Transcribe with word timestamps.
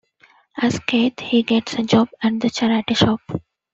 As 0.57 0.79
Keith, 0.79 1.19
he 1.19 1.43
gets 1.43 1.75
a 1.75 1.83
job 1.83 2.09
at 2.23 2.39
the 2.39 2.49
charity 2.49 2.95
shop. 2.95 3.21